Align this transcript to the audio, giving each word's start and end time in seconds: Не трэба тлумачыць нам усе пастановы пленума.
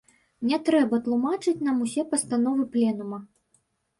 Не 0.51 0.57
трэба 0.67 0.99
тлумачыць 1.07 1.65
нам 1.67 1.77
усе 1.85 2.05
пастановы 2.13 2.63
пленума. 2.77 3.19